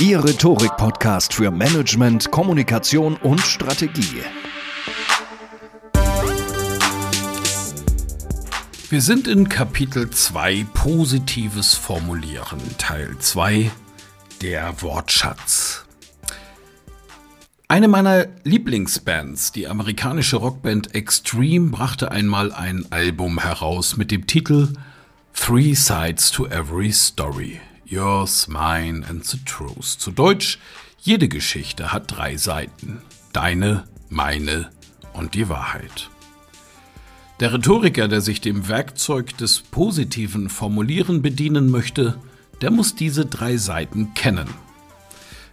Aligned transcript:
Ihr 0.00 0.24
Rhetorik-Podcast 0.24 1.34
für 1.34 1.50
Management, 1.50 2.30
Kommunikation 2.30 3.16
und 3.16 3.40
Strategie. 3.40 4.22
Wir 8.88 9.00
sind 9.00 9.28
in 9.28 9.48
Kapitel 9.48 10.10
2 10.10 10.66
Positives 10.74 11.74
Formulieren, 11.74 12.58
Teil 12.78 13.16
2 13.18 13.70
der 14.40 14.82
Wortschatz. 14.82 15.84
Eine 17.68 17.88
meiner 17.88 18.26
Lieblingsbands, 18.44 19.52
die 19.52 19.68
amerikanische 19.68 20.36
Rockband 20.36 20.94
Extreme, 20.94 21.70
brachte 21.70 22.10
einmal 22.10 22.52
ein 22.52 22.86
Album 22.90 23.38
heraus 23.38 23.96
mit 23.96 24.10
dem 24.10 24.26
Titel 24.26 24.72
Three 25.34 25.74
Sides 25.74 26.30
to 26.30 26.46
Every 26.46 26.92
Story. 26.92 27.60
Yours, 27.84 28.48
Mine 28.48 29.04
and 29.08 29.24
the 29.24 29.38
Truth. 29.44 29.84
Zu 29.98 30.10
Deutsch, 30.10 30.58
jede 31.00 31.28
Geschichte 31.28 31.92
hat 31.92 32.16
drei 32.16 32.36
Seiten. 32.36 33.02
Deine, 33.32 33.84
meine 34.08 34.70
und 35.12 35.34
die 35.34 35.48
Wahrheit. 35.48 36.10
Der 37.40 37.52
Rhetoriker, 37.52 38.08
der 38.08 38.20
sich 38.20 38.40
dem 38.40 38.68
Werkzeug 38.68 39.36
des 39.36 39.60
positiven 39.60 40.48
Formulieren 40.48 41.22
bedienen 41.22 41.70
möchte, 41.70 42.18
der 42.60 42.70
muss 42.70 42.94
diese 42.94 43.26
drei 43.26 43.56
Seiten 43.56 44.14
kennen. 44.14 44.48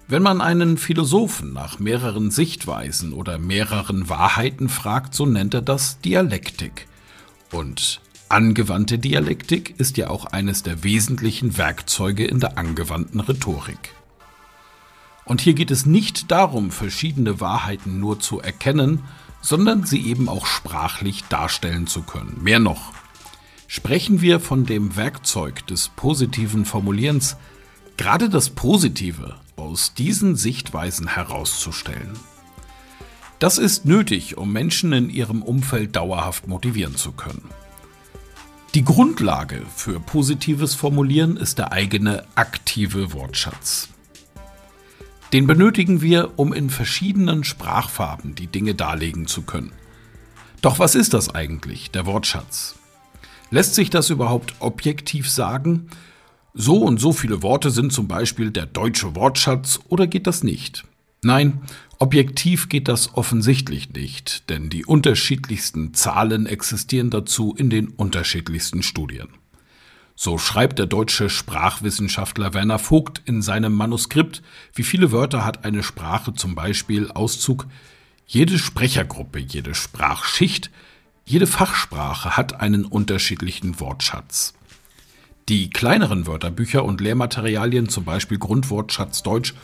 Wenn 0.07 0.21
man 0.23 0.41
einen 0.41 0.77
Philosophen 0.77 1.53
nach 1.53 1.79
mehreren 1.79 2.31
Sichtweisen 2.31 3.13
oder 3.13 3.37
mehreren 3.37 4.09
Wahrheiten 4.09 4.69
fragt, 4.69 5.13
so 5.13 5.25
nennt 5.25 5.53
er 5.53 5.61
das 5.61 5.99
Dialektik. 6.01 6.87
Und 7.51 8.01
Angewandte 8.31 8.99
Dialektik 8.99 9.73
ist 9.79 9.97
ja 9.97 10.11
auch 10.11 10.25
eines 10.25 10.61
der 10.61 10.83
wesentlichen 10.83 11.57
Werkzeuge 11.57 12.25
in 12.25 12.39
der 12.39 12.59
angewandten 12.59 13.21
Rhetorik. 13.21 13.95
Und 15.25 15.41
hier 15.41 15.55
geht 15.55 15.71
es 15.71 15.87
nicht 15.87 16.29
darum, 16.29 16.69
verschiedene 16.69 17.41
Wahrheiten 17.41 17.99
nur 17.99 18.19
zu 18.19 18.39
erkennen, 18.39 19.03
sondern 19.41 19.83
sie 19.83 20.05
eben 20.05 20.29
auch 20.29 20.45
sprachlich 20.45 21.23
darstellen 21.23 21.87
zu 21.87 22.03
können. 22.03 22.37
Mehr 22.43 22.59
noch, 22.59 22.93
sprechen 23.67 24.21
wir 24.21 24.39
von 24.39 24.63
dem 24.67 24.95
Werkzeug 24.95 25.65
des 25.65 25.89
positiven 25.89 26.65
Formulierens, 26.65 27.35
gerade 27.97 28.29
das 28.29 28.51
Positive 28.51 29.37
aus 29.55 29.95
diesen 29.95 30.35
Sichtweisen 30.35 31.07
herauszustellen. 31.07 32.13
Das 33.39 33.57
ist 33.57 33.85
nötig, 33.85 34.37
um 34.37 34.53
Menschen 34.53 34.93
in 34.93 35.09
ihrem 35.09 35.41
Umfeld 35.41 35.95
dauerhaft 35.95 36.47
motivieren 36.47 36.95
zu 36.95 37.11
können. 37.11 37.49
Die 38.75 38.85
Grundlage 38.85 39.63
für 39.75 39.99
positives 39.99 40.75
Formulieren 40.75 41.37
ist 41.37 41.57
der 41.57 41.71
eigene 41.71 42.23
aktive 42.35 43.13
Wortschatz. 43.13 43.89
Den 45.33 45.47
benötigen 45.47 46.01
wir, 46.01 46.33
um 46.35 46.53
in 46.53 46.69
verschiedenen 46.69 47.43
Sprachfarben 47.43 48.35
die 48.35 48.45
Dinge 48.45 48.75
darlegen 48.75 49.25
zu 49.25 49.41
können. 49.41 49.71
Doch 50.61 50.77
was 50.77 50.93
ist 50.93 51.15
das 51.15 51.33
eigentlich, 51.33 51.89
der 51.89 52.05
Wortschatz? 52.05 52.75
Lässt 53.49 53.73
sich 53.73 53.89
das 53.89 54.11
überhaupt 54.11 54.53
objektiv 54.59 55.27
sagen? 55.27 55.89
So 56.53 56.83
und 56.83 56.99
so 56.99 57.11
viele 57.11 57.41
Worte 57.41 57.71
sind 57.71 57.91
zum 57.91 58.07
Beispiel 58.07 58.51
der 58.51 58.67
deutsche 58.67 59.15
Wortschatz 59.15 59.79
oder 59.89 60.05
geht 60.05 60.27
das 60.27 60.43
nicht? 60.43 60.83
Nein, 61.21 61.61
objektiv 61.97 62.69
geht 62.69 62.87
das 62.87 63.13
offensichtlich 63.15 63.91
nicht, 63.91 64.49
denn 64.49 64.69
die 64.69 64.85
unterschiedlichsten 64.85 65.93
Zahlen 65.93 66.45
existieren 66.45 67.09
dazu 67.09 67.53
in 67.57 67.69
den 67.69 67.89
unterschiedlichsten 67.89 68.83
Studien. 68.83 69.27
So 70.15 70.37
schreibt 70.37 70.79
der 70.79 70.85
deutsche 70.85 71.29
Sprachwissenschaftler 71.29 72.53
Werner 72.53 72.79
Vogt 72.79 73.21
in 73.25 73.41
seinem 73.41 73.73
Manuskript, 73.73 74.41
wie 74.73 74.83
viele 74.83 75.11
Wörter 75.11 75.45
hat 75.45 75.65
eine 75.65 75.83
Sprache 75.83 76.33
zum 76.33 76.55
Beispiel 76.55 77.09
Auszug 77.09 77.67
jede 78.27 78.59
Sprechergruppe, 78.59 79.39
jede 79.39 79.73
Sprachschicht, 79.73 80.69
jede 81.25 81.47
Fachsprache 81.47 82.37
hat 82.37 82.59
einen 82.61 82.85
unterschiedlichen 82.85 83.79
Wortschatz. 83.79 84.53
Die 85.47 85.69
kleineren 85.69 86.27
Wörterbücher 86.27 86.85
und 86.85 87.01
Lehrmaterialien, 87.01 87.89
zum 87.89 88.03
Beispiel 88.05 88.37
Grundwortschatz 88.37 89.23
Deutsch 89.23 89.55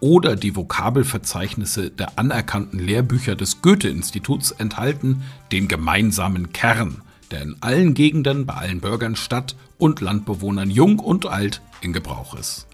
oder 0.00 0.36
die 0.36 0.54
Vokabelverzeichnisse 0.54 1.90
der 1.90 2.18
anerkannten 2.18 2.78
Lehrbücher 2.78 3.36
des 3.36 3.62
Goethe-Instituts 3.62 4.52
enthalten 4.52 5.22
den 5.52 5.68
gemeinsamen 5.68 6.52
Kern, 6.52 7.02
der 7.30 7.42
in 7.42 7.56
allen 7.60 7.94
Gegenden 7.94 8.46
bei 8.46 8.54
allen 8.54 8.80
Bürgern, 8.80 9.16
Stadt- 9.16 9.56
und 9.76 10.00
Landbewohnern 10.00 10.70
jung 10.70 10.98
und 10.98 11.26
alt 11.26 11.60
in 11.80 11.92
Gebrauch 11.92 12.34
ist. 12.34 12.66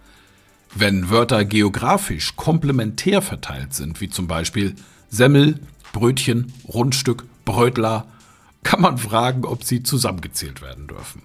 Wenn 0.74 1.08
Wörter 1.08 1.44
geografisch 1.44 2.34
komplementär 2.36 3.22
verteilt 3.22 3.74
sind, 3.74 4.00
wie 4.00 4.10
zum 4.10 4.26
Beispiel 4.26 4.74
Semmel, 5.08 5.60
Brötchen, 5.92 6.52
Rundstück, 6.66 7.24
Brötler, 7.44 8.06
kann 8.64 8.80
man 8.80 8.98
fragen, 8.98 9.44
ob 9.44 9.62
sie 9.62 9.82
zusammengezählt 9.82 10.62
werden 10.62 10.88
dürfen. 10.88 11.22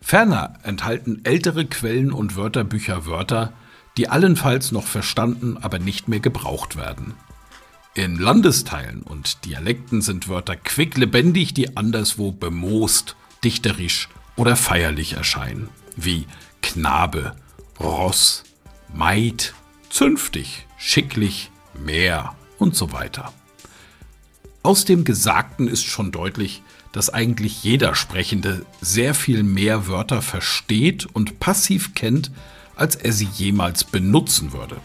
Ferner 0.00 0.54
enthalten 0.62 1.20
ältere 1.24 1.66
Quellen 1.66 2.12
und 2.12 2.36
Wörterbücher 2.36 3.06
Wörter, 3.06 3.52
die 4.00 4.08
allenfalls 4.08 4.72
noch 4.72 4.86
verstanden, 4.86 5.58
aber 5.60 5.78
nicht 5.78 6.08
mehr 6.08 6.20
gebraucht 6.20 6.76
werden. 6.76 7.12
In 7.92 8.16
Landesteilen 8.16 9.02
und 9.02 9.44
Dialekten 9.44 10.00
sind 10.00 10.26
Wörter 10.26 10.56
quicklebendig, 10.56 11.52
die 11.52 11.76
anderswo 11.76 12.32
bemoost, 12.32 13.14
dichterisch 13.44 14.08
oder 14.36 14.56
feierlich 14.56 15.12
erscheinen, 15.12 15.68
wie 15.96 16.24
Knabe, 16.62 17.36
Ross, 17.78 18.44
Maid, 18.94 19.52
zünftig, 19.90 20.66
schicklich, 20.78 21.50
mehr 21.74 22.34
und 22.56 22.74
so 22.74 22.92
weiter. 22.92 23.34
Aus 24.62 24.86
dem 24.86 25.04
Gesagten 25.04 25.68
ist 25.68 25.84
schon 25.84 26.10
deutlich, 26.10 26.62
dass 26.92 27.12
eigentlich 27.12 27.64
jeder 27.64 27.94
Sprechende 27.94 28.64
sehr 28.80 29.12
viel 29.14 29.42
mehr 29.42 29.88
Wörter 29.88 30.22
versteht 30.22 31.04
und 31.04 31.38
passiv 31.38 31.94
kennt, 31.94 32.30
als 32.80 32.96
er 32.96 33.12
sie 33.12 33.28
jemals 33.34 33.84
benutzen 33.84 34.52
würde. 34.52 34.76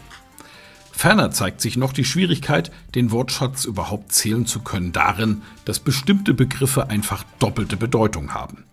Ferner 0.92 1.30
zeigt 1.30 1.60
sich 1.60 1.76
noch 1.76 1.92
die 1.92 2.04
Schwierigkeit, 2.04 2.70
den 2.94 3.10
Wortschatz 3.10 3.64
überhaupt 3.64 4.12
zählen 4.12 4.46
zu 4.46 4.60
können, 4.60 4.92
darin, 4.92 5.42
dass 5.64 5.80
bestimmte 5.80 6.34
Begriffe 6.34 6.90
einfach 6.90 7.24
doppelte 7.38 7.76
Bedeutung 7.76 8.34
haben. 8.34 8.64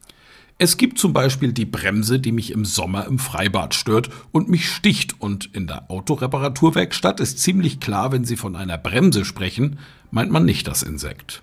Es 0.57 0.77
gibt 0.77 0.99
zum 0.99 1.13
Beispiel 1.13 1.51
die 1.51 1.65
Bremse, 1.65 2.19
die 2.19 2.31
mich 2.31 2.51
im 2.51 2.63
Sommer 2.65 3.05
im 3.05 3.17
Freibad 3.17 3.73
stört 3.73 4.09
und 4.31 4.49
mich 4.49 4.69
sticht, 4.69 5.19
und 5.19 5.49
in 5.53 5.67
der 5.67 5.89
Autoreparaturwerkstatt 5.89 7.19
ist 7.19 7.39
ziemlich 7.39 7.79
klar, 7.79 8.11
wenn 8.11 8.25
Sie 8.25 8.37
von 8.37 8.55
einer 8.55 8.77
Bremse 8.77 9.25
sprechen, 9.25 9.79
meint 10.11 10.31
man 10.31 10.45
nicht 10.45 10.67
das 10.67 10.83
Insekt. 10.83 11.41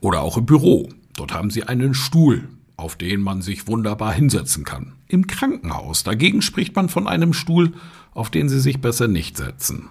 Oder 0.00 0.22
auch 0.22 0.36
im 0.36 0.46
Büro. 0.46 0.88
Dort 1.16 1.32
haben 1.32 1.50
Sie 1.50 1.64
einen 1.64 1.94
Stuhl, 1.94 2.48
auf 2.78 2.96
den 2.96 3.20
man 3.20 3.42
sich 3.42 3.66
wunderbar 3.66 4.12
hinsetzen 4.12 4.64
kann. 4.64 4.92
Im 5.08 5.26
Krankenhaus 5.26 6.04
dagegen 6.04 6.40
spricht 6.40 6.76
man 6.76 6.88
von 6.88 7.06
einem 7.06 7.34
Stuhl, 7.34 7.72
auf 8.14 8.30
den 8.30 8.48
Sie 8.48 8.60
sich 8.60 8.80
besser 8.80 9.08
nicht 9.08 9.36
setzen. 9.36 9.88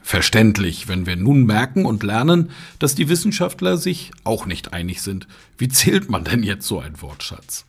Verständlich, 0.00 0.88
wenn 0.88 1.06
wir 1.06 1.16
nun 1.16 1.44
merken 1.44 1.84
und 1.84 2.02
lernen, 2.02 2.50
dass 2.78 2.94
die 2.94 3.08
Wissenschaftler 3.08 3.76
sich 3.76 4.12
auch 4.24 4.46
nicht 4.46 4.72
einig 4.72 5.02
sind. 5.02 5.26
Wie 5.58 5.68
zählt 5.68 6.08
man 6.08 6.24
denn 6.24 6.42
jetzt 6.42 6.66
so 6.66 6.78
einen 6.78 7.02
Wortschatz? 7.02 7.66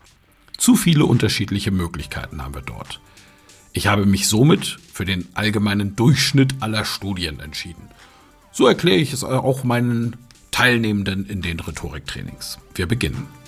Zu 0.56 0.76
viele 0.76 1.04
unterschiedliche 1.04 1.72
Möglichkeiten 1.72 2.42
haben 2.42 2.54
wir 2.54 2.62
dort. 2.62 3.00
Ich 3.72 3.88
habe 3.88 4.06
mich 4.06 4.28
somit 4.28 4.78
für 4.92 5.04
den 5.04 5.26
allgemeinen 5.34 5.96
Durchschnitt 5.96 6.54
aller 6.60 6.84
Studien 6.84 7.40
entschieden. 7.40 7.88
So 8.52 8.66
erkläre 8.66 8.98
ich 8.98 9.12
es 9.12 9.24
auch 9.24 9.64
meinen 9.64 10.16
Teilnehmenden 10.50 11.26
in 11.26 11.42
den 11.42 11.60
Rhetoriktrainings. 11.60 12.58
Wir 12.74 12.86
beginnen. 12.86 13.39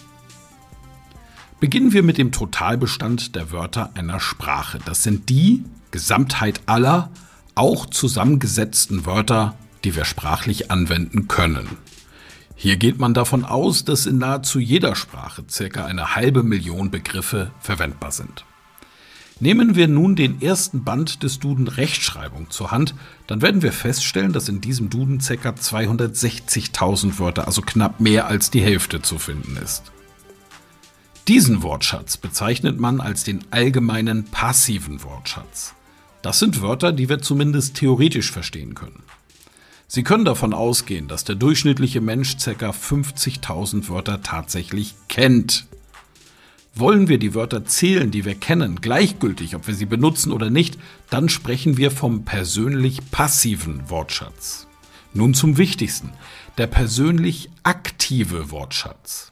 Beginnen 1.62 1.92
wir 1.92 2.02
mit 2.02 2.18
dem 2.18 2.32
Totalbestand 2.32 3.36
der 3.36 3.52
Wörter 3.52 3.90
einer 3.94 4.18
Sprache. 4.18 4.80
Das 4.84 5.04
sind 5.04 5.28
die 5.28 5.62
Gesamtheit 5.92 6.60
aller, 6.66 7.12
auch 7.54 7.86
zusammengesetzten 7.86 9.06
Wörter, 9.06 9.54
die 9.84 9.94
wir 9.94 10.04
sprachlich 10.04 10.72
anwenden 10.72 11.28
können. 11.28 11.68
Hier 12.56 12.78
geht 12.78 12.98
man 12.98 13.14
davon 13.14 13.44
aus, 13.44 13.84
dass 13.84 14.06
in 14.06 14.18
nahezu 14.18 14.58
jeder 14.58 14.96
Sprache 14.96 15.44
circa 15.48 15.84
eine 15.84 16.16
halbe 16.16 16.42
Million 16.42 16.90
Begriffe 16.90 17.52
verwendbar 17.60 18.10
sind. 18.10 18.44
Nehmen 19.38 19.76
wir 19.76 19.86
nun 19.86 20.16
den 20.16 20.42
ersten 20.42 20.82
Band 20.82 21.22
des 21.22 21.38
Duden 21.38 21.68
Rechtschreibung 21.68 22.50
zur 22.50 22.72
Hand, 22.72 22.96
dann 23.28 23.40
werden 23.40 23.62
wir 23.62 23.72
feststellen, 23.72 24.32
dass 24.32 24.48
in 24.48 24.60
diesem 24.60 24.90
Duden 24.90 25.18
ca. 25.18 25.50
260.000 25.50 27.20
Wörter, 27.20 27.46
also 27.46 27.62
knapp 27.62 28.00
mehr 28.00 28.26
als 28.26 28.50
die 28.50 28.62
Hälfte 28.62 29.00
zu 29.00 29.18
finden 29.18 29.56
ist. 29.62 29.92
Diesen 31.28 31.62
Wortschatz 31.62 32.16
bezeichnet 32.16 32.80
man 32.80 33.00
als 33.00 33.22
den 33.22 33.44
allgemeinen 33.52 34.24
passiven 34.24 35.04
Wortschatz. 35.04 35.72
Das 36.20 36.40
sind 36.40 36.62
Wörter, 36.62 36.92
die 36.92 37.08
wir 37.08 37.20
zumindest 37.20 37.76
theoretisch 37.76 38.32
verstehen 38.32 38.74
können. 38.74 39.02
Sie 39.86 40.02
können 40.02 40.24
davon 40.24 40.52
ausgehen, 40.52 41.06
dass 41.06 41.22
der 41.22 41.36
durchschnittliche 41.36 42.00
Mensch 42.00 42.36
ca. 42.38 42.70
50.000 42.70 43.88
Wörter 43.88 44.22
tatsächlich 44.22 44.94
kennt. 45.08 45.66
Wollen 46.74 47.08
wir 47.08 47.18
die 47.18 47.34
Wörter 47.34 47.66
zählen, 47.66 48.10
die 48.10 48.24
wir 48.24 48.34
kennen, 48.34 48.80
gleichgültig, 48.80 49.54
ob 49.54 49.66
wir 49.66 49.74
sie 49.74 49.84
benutzen 49.84 50.32
oder 50.32 50.50
nicht, 50.50 50.78
dann 51.10 51.28
sprechen 51.28 51.76
wir 51.76 51.90
vom 51.90 52.24
persönlich 52.24 53.10
passiven 53.10 53.90
Wortschatz. 53.90 54.66
Nun 55.12 55.34
zum 55.34 55.58
Wichtigsten, 55.58 56.10
der 56.56 56.66
persönlich 56.66 57.50
aktive 57.62 58.50
Wortschatz. 58.50 59.31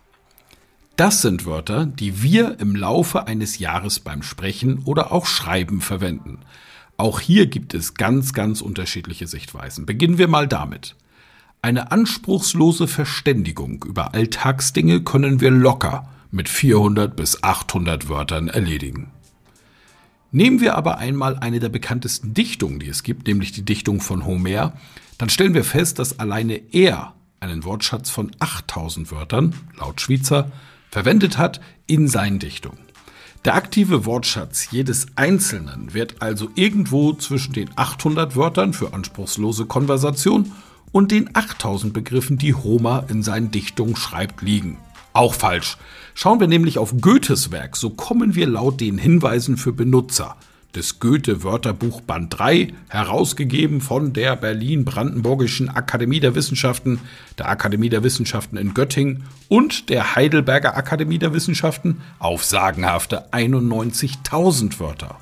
Das 1.00 1.23
sind 1.23 1.47
Wörter, 1.47 1.87
die 1.87 2.23
wir 2.23 2.61
im 2.61 2.76
Laufe 2.76 3.26
eines 3.26 3.58
Jahres 3.58 4.00
beim 4.00 4.23
Sprechen 4.23 4.81
oder 4.85 5.12
auch 5.12 5.25
Schreiben 5.25 5.81
verwenden. 5.81 6.41
Auch 6.99 7.20
hier 7.20 7.47
gibt 7.47 7.73
es 7.73 7.94
ganz, 7.94 8.35
ganz 8.35 8.61
unterschiedliche 8.61 9.26
Sichtweisen. 9.26 9.87
Beginnen 9.87 10.19
wir 10.19 10.29
mal 10.29 10.47
damit. 10.47 10.97
Eine 11.62 11.91
anspruchslose 11.91 12.87
Verständigung 12.87 13.82
über 13.88 14.12
Alltagsdinge 14.12 15.00
können 15.00 15.41
wir 15.41 15.50
locker 15.50 16.06
mit 16.31 16.50
400 16.50 17.17
bis 17.17 17.43
800 17.43 18.11
Wörtern 18.11 18.49
erledigen. 18.49 19.11
Nehmen 20.32 20.61
wir 20.61 20.76
aber 20.76 20.99
einmal 20.99 21.38
eine 21.38 21.61
der 21.61 21.70
bekanntesten 21.70 22.35
Dichtungen, 22.35 22.79
die 22.79 22.91
es 22.91 23.02
gibt, 23.02 23.26
nämlich 23.26 23.52
die 23.52 23.64
Dichtung 23.64 24.02
von 24.02 24.26
Homer, 24.26 24.75
dann 25.17 25.31
stellen 25.31 25.55
wir 25.55 25.64
fest, 25.64 25.99
dass 25.99 26.19
alleine 26.19 26.61
er 26.75 27.14
einen 27.41 27.64
Wortschatz 27.64 28.11
von 28.11 28.32
8000 28.38 29.11
Wörtern, 29.11 29.55
laut 29.79 30.02
Schweizer, 30.02 30.52
verwendet 30.91 31.39
hat 31.39 31.61
in 31.87 32.09
seinen 32.09 32.39
Dichtungen. 32.39 32.79
Der 33.45 33.55
aktive 33.55 34.05
Wortschatz 34.05 34.71
jedes 34.71 35.07
Einzelnen 35.17 35.95
wird 35.95 36.21
also 36.21 36.51
irgendwo 36.57 37.15
zwischen 37.15 37.55
den 37.55 37.71
800 37.75 38.37
Wörtern 38.37 38.75
für 38.75 38.93
anspruchslose 38.93 39.65
Konversation 39.65 40.53
und 40.93 41.11
den 41.11 41.31
8000 41.35 41.95
Begriffen, 41.95 42.37
die 42.37 42.55
Homer 42.55 43.05
in 43.09 43.23
seinen 43.23 43.51
Dichtungen 43.51 43.97
schreibt, 43.97 44.43
liegen. 44.43 44.77
Auch 45.15 45.35
falsch. 45.35 45.79
Schauen 46.15 46.39
wir 46.39 46.49
nämlich 46.49 46.79
auf 46.79 47.01
Goethes 47.01 47.51
Werk, 47.51 47.77
so 47.77 47.91
kommen 47.91 48.35
wir 48.35 48.47
laut 48.47 48.81
den 48.81 48.99
Hinweisen 48.99 49.57
für 49.57 49.73
Benutzer 49.73 50.37
des 50.75 51.01
Goethe-Wörterbuch 51.01 52.01
Band 52.01 52.39
3, 52.39 52.73
herausgegeben 52.89 53.81
von 53.81 54.13
der 54.13 54.37
Berlin-Brandenburgischen 54.37 55.69
Akademie 55.69 56.21
der 56.21 56.35
Wissenschaften, 56.35 57.01
der 57.39 57.49
Akademie 57.49 57.89
der 57.89 58.05
Wissenschaften 58.05 58.57
in 58.57 58.75
Göttingen 58.75 59.25
und 59.49 59.89
der 59.89 60.15
Heidelberger 60.15 60.77
Akademie 60.77 61.19
der 61.19 61.35
Wissenschaften 61.35 62.01
auf 62.19 62.45
sagenhafte 62.45 63.33
91.000 63.33 64.79
Wörter. 64.81 65.19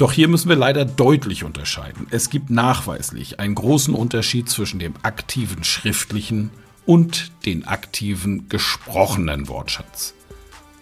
Doch 0.00 0.12
hier 0.12 0.28
müssen 0.28 0.48
wir 0.48 0.56
leider 0.56 0.86
deutlich 0.86 1.44
unterscheiden. 1.44 2.06
Es 2.10 2.30
gibt 2.30 2.48
nachweislich 2.48 3.38
einen 3.38 3.54
großen 3.54 3.94
Unterschied 3.94 4.48
zwischen 4.48 4.78
dem 4.78 4.94
aktiven 5.02 5.62
schriftlichen 5.62 6.50
und 6.86 7.30
den 7.44 7.66
aktiven 7.66 8.48
gesprochenen 8.48 9.48
Wortschatz. 9.48 10.14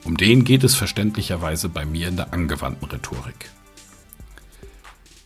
Um 0.08 0.16
den 0.16 0.44
geht 0.44 0.64
es 0.64 0.75
verständlicherweise 0.75 1.69
bei 1.69 1.84
mir 1.84 2.08
in 2.08 2.16
der 2.16 2.32
angewandten 2.32 2.88
Rhetorik. 2.88 3.50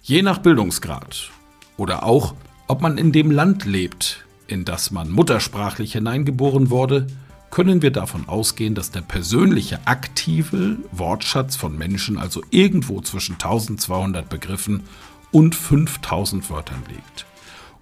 Je 0.03 0.23
nach 0.23 0.39
Bildungsgrad 0.39 1.31
oder 1.77 2.03
auch, 2.03 2.35
ob 2.67 2.81
man 2.83 2.99
in 2.99 3.13
dem 3.13 3.31
Land 3.31 3.65
lebt, 3.65 4.25
in 4.49 4.65
das 4.65 4.91
man 4.91 5.09
muttersprachlich 5.09 5.93
hineingeboren 5.93 6.71
wurde, 6.71 7.07
können 7.53 7.81
wir 7.81 7.93
davon 7.93 8.29
ausgehen, 8.29 8.75
dass 8.75 8.91
der 8.91 9.03
persönliche 9.03 9.87
aktive 9.87 10.79
Wortschatz 10.91 11.55
von 11.55 11.79
Menschen 11.79 12.19
also 12.19 12.43
irgendwo 12.51 13.01
zwischen 13.03 13.35
1200 13.35 14.29
Begriffen 14.29 14.83
und 15.31 15.55
5000 15.55 16.51
Wörtern 16.51 16.83
liegt. 16.89 17.25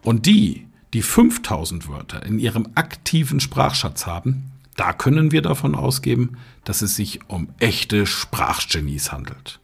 Und 0.02 0.26
die, 0.26 0.66
die 0.92 1.00
5000 1.00 1.88
Wörter 1.88 2.26
in 2.26 2.38
ihrem 2.38 2.68
aktiven 2.74 3.40
Sprachschatz 3.40 4.04
haben, 4.04 4.49
da 4.80 4.94
können 4.94 5.30
wir 5.30 5.42
davon 5.42 5.74
ausgehen, 5.74 6.38
dass 6.64 6.80
es 6.80 6.96
sich 6.96 7.20
um 7.28 7.48
echte 7.58 8.06
Sprachgenies 8.06 9.12
handelt. 9.12 9.60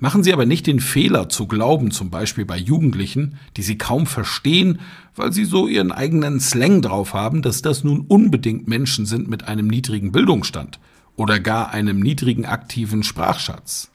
Machen 0.00 0.24
Sie 0.24 0.32
aber 0.32 0.44
nicht 0.44 0.66
den 0.66 0.80
Fehler 0.80 1.28
zu 1.28 1.46
glauben, 1.46 1.92
zum 1.92 2.10
Beispiel 2.10 2.44
bei 2.44 2.56
Jugendlichen, 2.56 3.38
die 3.56 3.62
Sie 3.62 3.78
kaum 3.78 4.06
verstehen, 4.06 4.80
weil 5.14 5.32
sie 5.32 5.44
so 5.44 5.68
ihren 5.68 5.92
eigenen 5.92 6.40
Slang 6.40 6.82
drauf 6.82 7.14
haben, 7.14 7.42
dass 7.42 7.62
das 7.62 7.84
nun 7.84 8.00
unbedingt 8.08 8.66
Menschen 8.66 9.06
sind 9.06 9.28
mit 9.28 9.46
einem 9.46 9.68
niedrigen 9.68 10.10
Bildungsstand 10.10 10.80
oder 11.14 11.38
gar 11.38 11.70
einem 11.70 12.00
niedrigen 12.00 12.44
aktiven 12.44 13.04
Sprachschatz. 13.04 13.89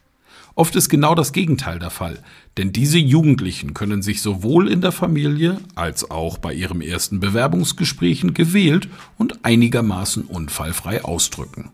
Oft 0.57 0.75
ist 0.77 0.87
genau 0.87 1.15
das 1.15 1.33
Gegenteil 1.33 1.79
der 1.79 1.89
Fall, 1.89 2.17
denn 2.57 2.71
diese 2.71 2.97
Jugendlichen 2.97 3.73
können 3.73 4.01
sich 4.01 4.21
sowohl 4.21 4.71
in 4.71 4.79
der 4.79 4.93
Familie 4.93 5.57
als 5.75 6.09
auch 6.09 6.37
bei 6.37 6.53
ihren 6.53 6.81
ersten 6.81 7.19
Bewerbungsgesprächen 7.19 8.33
gewählt 8.33 8.87
und 9.17 9.43
einigermaßen 9.43 10.23
unfallfrei 10.23 11.03
ausdrücken. 11.03 11.71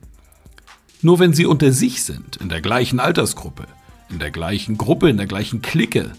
Nur 1.03 1.19
wenn 1.19 1.33
sie 1.33 1.45
unter 1.45 1.71
sich 1.71 2.03
sind, 2.03 2.37
in 2.37 2.49
der 2.49 2.61
gleichen 2.61 2.99
Altersgruppe, 2.99 3.67
in 4.09 4.17
der 4.17 4.31
gleichen 4.31 4.79
Gruppe, 4.79 5.09
in 5.09 5.17
der 5.17 5.27
gleichen 5.27 5.61
Clique, 5.61 6.11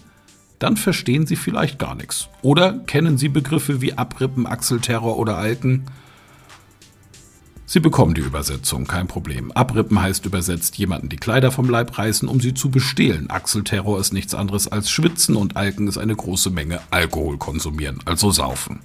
dann 0.57 0.77
verstehen 0.77 1.27
sie 1.27 1.35
vielleicht 1.35 1.79
gar 1.79 1.95
nichts. 1.95 2.29
Oder 2.41 2.79
kennen 2.79 3.17
sie 3.17 3.27
Begriffe 3.27 3.81
wie 3.81 3.97
Abrippen, 3.97 4.47
Achselterror 4.47 5.17
oder 5.17 5.37
Alken, 5.37 5.83
Sie 7.73 7.79
bekommen 7.79 8.13
die 8.13 8.21
Übersetzung, 8.21 8.85
kein 8.85 9.07
Problem. 9.07 9.51
Abrippen 9.51 9.99
heißt 9.99 10.27
übersetzt 10.27 10.77
jemanden 10.77 11.09
die 11.09 11.17
Kleider 11.17 11.51
vom 11.51 11.67
Leib 11.67 11.97
reißen, 11.97 12.27
um 12.27 12.39
sie 12.39 12.53
zu 12.53 12.69
bestehlen. 12.69 13.31
Achselterror 13.31 13.99
ist 13.99 14.13
nichts 14.13 14.35
anderes 14.35 14.67
als 14.67 14.91
Schwitzen 14.91 15.35
und 15.35 15.57
Alken 15.57 15.87
ist 15.87 15.97
eine 15.97 16.15
große 16.15 16.51
Menge 16.51 16.81
Alkohol 16.91 17.39
konsumieren, 17.39 17.99
also 18.05 18.29
saufen. 18.29 18.81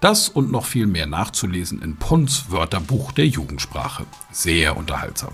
Das 0.00 0.28
und 0.28 0.52
noch 0.52 0.66
viel 0.66 0.86
mehr 0.86 1.08
nachzulesen 1.08 1.82
in 1.82 1.96
Pons 1.96 2.44
Wörterbuch 2.50 3.10
der 3.10 3.26
Jugendsprache. 3.26 4.06
Sehr 4.30 4.76
unterhaltsam. 4.76 5.32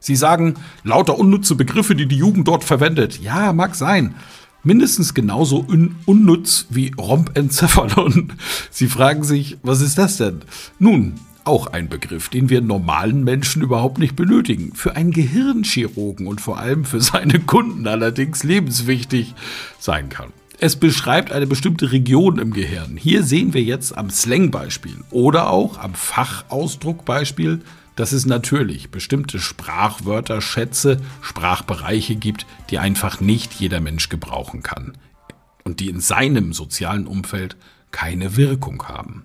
Sie 0.00 0.16
sagen, 0.16 0.54
lauter 0.82 1.20
unnütze 1.20 1.54
Begriffe, 1.54 1.94
die 1.94 2.06
die 2.06 2.16
Jugend 2.16 2.48
dort 2.48 2.64
verwendet. 2.64 3.20
Ja, 3.20 3.52
mag 3.52 3.76
sein 3.76 4.16
mindestens 4.62 5.14
genauso 5.14 5.64
un 5.66 5.96
unnütz 6.06 6.66
wie 6.70 6.92
Rompencephalon. 6.98 8.32
Sie 8.70 8.88
fragen 8.88 9.24
sich, 9.24 9.58
was 9.62 9.80
ist 9.80 9.98
das 9.98 10.16
denn? 10.16 10.40
Nun, 10.78 11.14
auch 11.44 11.68
ein 11.68 11.88
Begriff, 11.88 12.28
den 12.28 12.48
wir 12.48 12.60
normalen 12.60 13.24
Menschen 13.24 13.62
überhaupt 13.62 13.98
nicht 13.98 14.16
benötigen. 14.16 14.72
Für 14.74 14.96
einen 14.96 15.10
Gehirnchirurgen 15.10 16.26
und 16.26 16.40
vor 16.40 16.58
allem 16.58 16.84
für 16.84 17.00
seine 17.00 17.40
Kunden 17.40 17.86
allerdings 17.86 18.44
lebenswichtig 18.44 19.34
sein 19.78 20.08
kann. 20.08 20.32
Es 20.62 20.76
beschreibt 20.76 21.32
eine 21.32 21.46
bestimmte 21.46 21.90
Region 21.90 22.38
im 22.38 22.52
Gehirn. 22.52 22.98
Hier 22.98 23.22
sehen 23.22 23.54
wir 23.54 23.62
jetzt 23.62 23.96
am 23.96 24.10
Slang-Beispiel 24.10 24.96
oder 25.10 25.48
auch 25.48 25.78
am 25.78 25.94
Fachausdruckbeispiel 25.94 27.60
dass 28.00 28.12
es 28.12 28.24
natürlich 28.24 28.90
bestimmte 28.90 29.38
Sprachwörter, 29.38 30.40
Schätze, 30.40 31.02
Sprachbereiche 31.20 32.16
gibt, 32.16 32.46
die 32.70 32.78
einfach 32.78 33.20
nicht 33.20 33.52
jeder 33.52 33.82
Mensch 33.82 34.08
gebrauchen 34.08 34.62
kann 34.62 34.96
und 35.64 35.80
die 35.80 35.90
in 35.90 36.00
seinem 36.00 36.54
sozialen 36.54 37.06
Umfeld 37.06 37.58
keine 37.90 38.38
Wirkung 38.38 38.84
haben. 38.84 39.24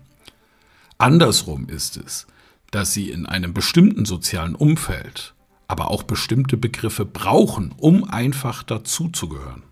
Andersrum 0.97 1.69
ist 1.69 1.95
es, 1.95 2.27
dass 2.69 2.91
sie 2.91 3.11
in 3.11 3.25
einem 3.25 3.53
bestimmten 3.53 4.03
sozialen 4.03 4.55
Umfeld 4.55 5.35
aber 5.69 5.89
auch 5.89 6.03
bestimmte 6.03 6.57
Begriffe 6.57 7.05
brauchen, 7.05 7.73
um 7.77 8.03
einfach 8.03 8.61
dazuzugehören. 8.61 9.63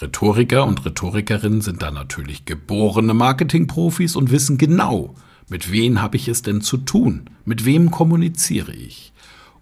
Rhetoriker 0.00 0.66
und 0.66 0.84
Rhetorikerinnen 0.84 1.60
sind 1.60 1.82
da 1.82 1.92
natürlich 1.92 2.46
geborene 2.46 3.14
Marketingprofis 3.14 4.16
und 4.16 4.32
wissen 4.32 4.58
genau, 4.58 5.14
mit 5.48 5.70
wem 5.70 6.00
habe 6.00 6.16
ich 6.16 6.28
es 6.28 6.42
denn 6.42 6.60
zu 6.60 6.78
tun, 6.78 7.30
mit 7.44 7.64
wem 7.64 7.90
kommuniziere 7.90 8.72
ich. 8.72 9.12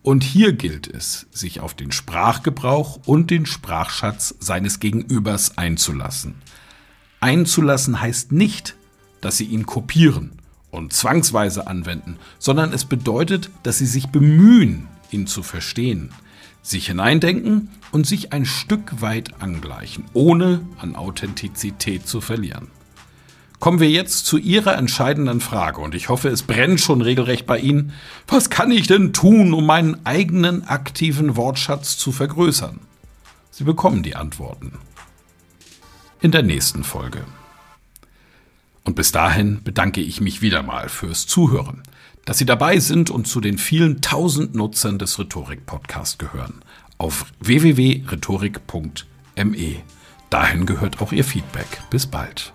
Und 0.02 0.24
hier 0.24 0.52
gilt 0.52 0.86
es, 0.86 1.26
sich 1.30 1.60
auf 1.60 1.74
den 1.74 1.92
Sprachgebrauch 1.92 3.00
und 3.04 3.30
den 3.30 3.44
Sprachschatz 3.44 4.34
seines 4.40 4.80
Gegenübers 4.80 5.58
einzulassen. 5.58 6.36
Einzulassen 7.20 8.00
heißt 8.00 8.32
nicht, 8.32 8.76
dass 9.20 9.36
Sie 9.36 9.44
ihn 9.44 9.66
kopieren 9.66 10.32
und 10.70 10.94
zwangsweise 10.94 11.66
anwenden, 11.66 12.16
sondern 12.38 12.72
es 12.72 12.86
bedeutet, 12.86 13.50
dass 13.62 13.76
Sie 13.76 13.86
sich 13.86 14.08
bemühen, 14.08 14.88
ihn 15.10 15.26
zu 15.26 15.42
verstehen, 15.42 16.12
sich 16.62 16.86
hineindenken 16.86 17.68
und 17.92 18.06
sich 18.06 18.32
ein 18.32 18.46
Stück 18.46 19.02
weit 19.02 19.42
angleichen, 19.42 20.04
ohne 20.14 20.62
an 20.78 20.96
Authentizität 20.96 22.06
zu 22.06 22.22
verlieren. 22.22 22.68
Kommen 23.60 23.78
wir 23.78 23.90
jetzt 23.90 24.24
zu 24.24 24.38
Ihrer 24.38 24.78
entscheidenden 24.78 25.42
Frage 25.42 25.82
und 25.82 25.94
ich 25.94 26.08
hoffe, 26.08 26.30
es 26.30 26.42
brennt 26.42 26.80
schon 26.80 27.02
regelrecht 27.02 27.46
bei 27.46 27.58
Ihnen. 27.58 27.92
Was 28.26 28.48
kann 28.48 28.70
ich 28.70 28.86
denn 28.86 29.12
tun, 29.12 29.52
um 29.52 29.66
meinen 29.66 30.06
eigenen 30.06 30.66
aktiven 30.66 31.36
Wortschatz 31.36 31.98
zu 31.98 32.10
vergrößern? 32.10 32.80
Sie 33.50 33.64
bekommen 33.64 34.02
die 34.02 34.16
Antworten 34.16 34.78
in 36.22 36.30
der 36.30 36.42
nächsten 36.42 36.84
Folge. 36.84 37.26
Und 38.84 38.96
bis 38.96 39.12
dahin 39.12 39.62
bedanke 39.62 40.00
ich 40.00 40.22
mich 40.22 40.40
wieder 40.40 40.62
mal 40.62 40.88
fürs 40.88 41.26
Zuhören, 41.26 41.82
dass 42.24 42.38
Sie 42.38 42.46
dabei 42.46 42.78
sind 42.78 43.10
und 43.10 43.28
zu 43.28 43.42
den 43.42 43.58
vielen 43.58 44.00
tausend 44.00 44.54
Nutzern 44.54 44.98
des 44.98 45.18
Rhetorik-Podcasts 45.18 46.16
gehören. 46.16 46.62
Auf 46.96 47.26
www.rhetorik.me. 47.40 49.82
Dahin 50.30 50.64
gehört 50.64 51.02
auch 51.02 51.12
Ihr 51.12 51.24
Feedback. 51.24 51.82
Bis 51.90 52.06
bald. 52.06 52.54